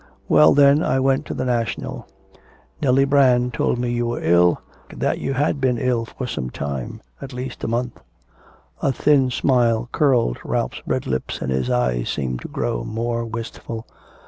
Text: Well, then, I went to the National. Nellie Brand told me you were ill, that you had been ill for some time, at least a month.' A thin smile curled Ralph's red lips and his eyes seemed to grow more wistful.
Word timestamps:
Well, 0.27 0.55
then, 0.55 0.81
I 0.81 0.99
went 0.99 1.27
to 1.27 1.35
the 1.35 1.45
National. 1.45 2.07
Nellie 2.81 3.05
Brand 3.05 3.53
told 3.53 3.77
me 3.77 3.91
you 3.91 4.07
were 4.07 4.23
ill, 4.23 4.59
that 4.89 5.19
you 5.19 5.35
had 5.35 5.61
been 5.61 5.77
ill 5.77 6.05
for 6.05 6.25
some 6.25 6.49
time, 6.49 7.01
at 7.21 7.33
least 7.33 7.63
a 7.63 7.67
month.' 7.67 8.01
A 8.81 8.91
thin 8.91 9.29
smile 9.29 9.89
curled 9.91 10.39
Ralph's 10.43 10.81
red 10.87 11.05
lips 11.05 11.39
and 11.39 11.51
his 11.51 11.69
eyes 11.69 12.09
seemed 12.09 12.41
to 12.41 12.47
grow 12.47 12.83
more 12.83 13.23
wistful. 13.25 13.85